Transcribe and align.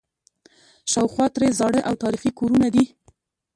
شاوخوا 0.91 1.25
ترې 1.35 1.47
زاړه 1.59 1.81
او 1.89 1.93
تاریخي 2.03 2.31
کورونه 2.39 2.67
دي. 2.73 2.83